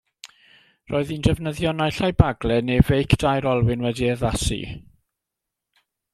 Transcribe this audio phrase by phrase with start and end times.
[0.93, 4.61] Roedd hi'n defnyddio naill ai baglau neu feic dair olwyn wedi'i addasu.